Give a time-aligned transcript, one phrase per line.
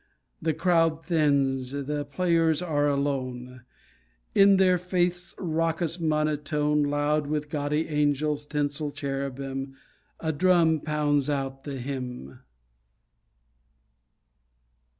[0.41, 3.61] The crowd thins, the players are alone;
[4.33, 9.75] In their faith's raucous monotone, Loud with gaudy angels, tinsel cherubim,
[10.19, 12.39] A drum pounds out the hymn.